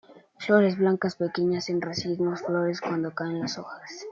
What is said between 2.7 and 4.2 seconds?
cuando caen las hojas.